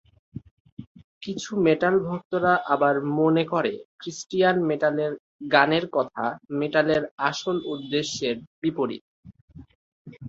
কিছু 1.23 1.51
মেটাল 1.65 1.95
ভক্তরা 2.07 2.53
আবার 2.73 2.95
মনে 3.19 3.43
করে 3.53 3.71
ক্রিস্টিয়ান 3.99 4.57
মেটালের 4.69 5.11
গানের 5.51 5.85
কথা 5.95 6.25
মেটালের 6.59 7.03
আসল 7.29 7.57
উদ্দেশ্যের 7.73 8.35
বিপরীত। 8.61 9.03